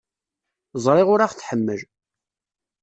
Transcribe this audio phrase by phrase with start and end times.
[0.83, 1.79] Ẓriɣ ur aɣ-tḥemmel.